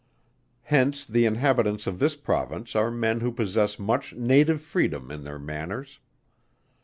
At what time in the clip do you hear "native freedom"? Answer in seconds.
4.15-5.11